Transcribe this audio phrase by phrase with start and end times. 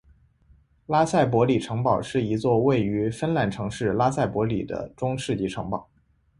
[0.87, 5.87] 拉塞博里城堡是一座位于芬兰城市拉塞博里的中世纪城堡。